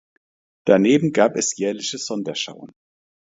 Daneben 0.65 1.13
gab 1.13 1.35
es 1.35 1.55
jährliche 1.57 1.99
Sonderschauen. 1.99 2.71